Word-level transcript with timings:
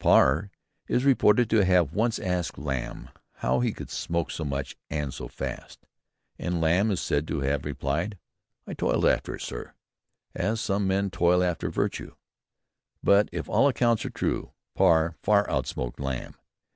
Parr 0.00 0.50
is 0.88 1.04
reported 1.04 1.48
to 1.50 1.64
have 1.64 1.92
once 1.92 2.18
asked 2.18 2.58
Lamb 2.58 3.10
how 3.34 3.60
he 3.60 3.72
could 3.72 3.90
smoke 3.90 4.28
so 4.32 4.44
much 4.44 4.76
and 4.90 5.14
so 5.14 5.28
fast, 5.28 5.86
and 6.36 6.60
Lamb 6.60 6.90
is 6.90 7.00
said 7.00 7.28
to 7.28 7.42
have 7.42 7.64
replied 7.64 8.18
"I 8.66 8.74
toiled 8.74 9.06
after 9.06 9.36
it, 9.36 9.42
sir, 9.42 9.72
as 10.34 10.60
some 10.60 10.88
men 10.88 11.10
toil 11.10 11.44
after 11.44 11.70
virtue." 11.70 12.16
But 13.04 13.28
if 13.30 13.48
all 13.48 13.68
accounts 13.68 14.04
are 14.04 14.10
true, 14.10 14.50
Parr 14.74 15.14
far 15.22 15.48
outsmoked 15.48 16.00
Lamb. 16.00 16.34